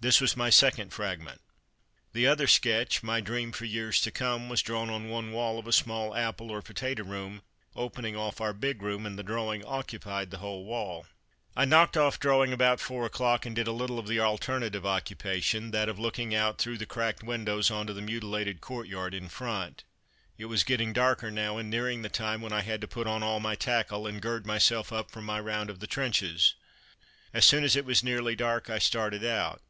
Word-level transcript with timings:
This 0.00 0.20
was 0.20 0.36
my 0.36 0.50
second 0.50 0.92
"Fragment." 0.92 1.40
The 2.12 2.26
other 2.26 2.46
sketch, 2.46 3.02
"My 3.02 3.22
dream 3.22 3.52
for 3.52 3.64
years 3.64 4.02
to 4.02 4.10
come," 4.10 4.50
was 4.50 4.60
drawn 4.60 4.90
on 4.90 5.08
one 5.08 5.32
wall 5.32 5.58
of 5.58 5.66
a 5.66 5.72
small 5.72 6.14
apple 6.14 6.50
or 6.50 6.60
potato 6.60 7.04
room, 7.04 7.40
opening 7.74 8.14
off 8.14 8.38
our 8.38 8.52
big 8.52 8.82
room, 8.82 9.06
and 9.06 9.18
the 9.18 9.22
drawing 9.22 9.64
occupied 9.64 10.30
the 10.30 10.36
whole 10.40 10.66
wall. 10.66 11.06
[Illustration: 11.06 11.54
porters] 11.54 11.54
I 11.56 11.64
knocked 11.64 11.96
off 11.96 12.20
drawing 12.20 12.52
about 12.52 12.80
four 12.80 13.06
o'clock, 13.06 13.46
and 13.46 13.56
did 13.56 13.66
a 13.66 13.72
little 13.72 13.98
of 13.98 14.06
the 14.06 14.20
alternative 14.20 14.84
occupation, 14.84 15.70
that 15.70 15.88
of 15.88 15.98
looking 15.98 16.34
out 16.34 16.58
through 16.58 16.76
the 16.76 16.84
cracked 16.84 17.22
windows 17.22 17.70
on 17.70 17.86
to 17.86 17.94
the 17.94 18.02
mutilated 18.02 18.60
courtyard 18.60 19.14
in 19.14 19.30
front. 19.30 19.84
It 20.36 20.44
was 20.44 20.64
getting 20.64 20.92
darker 20.92 21.30
now, 21.30 21.56
and 21.56 21.70
nearing 21.70 22.02
the 22.02 22.10
time 22.10 22.42
when 22.42 22.52
I 22.52 22.60
had 22.60 22.82
to 22.82 22.86
put 22.86 23.06
on 23.06 23.22
all 23.22 23.40
my 23.40 23.54
tackle, 23.54 24.06
and 24.06 24.20
gird 24.20 24.44
myself 24.46 24.92
up 24.92 25.10
for 25.10 25.22
my 25.22 25.40
round 25.40 25.70
of 25.70 25.80
the 25.80 25.86
trenches. 25.86 26.56
As 27.32 27.46
soon 27.46 27.64
as 27.64 27.74
it 27.74 27.86
was 27.86 28.04
nearly 28.04 28.36
dark 28.36 28.68
I 28.68 28.78
started 28.78 29.24
out. 29.24 29.62